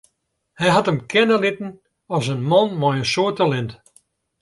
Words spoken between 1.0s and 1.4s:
kenne